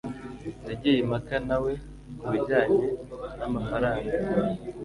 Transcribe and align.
yagiye 0.67 0.97
impaka 1.01 1.35
na 1.47 1.57
we 1.63 1.73
ku 2.17 2.25
bijyanye 2.33 2.79
n'amafaranga 3.37 4.09